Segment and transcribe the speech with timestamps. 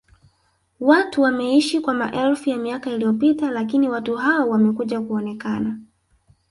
[0.79, 5.79] watu wameishi kwa maelfu ya miaka iliyopita lakini watu hao wamekuja kuonekana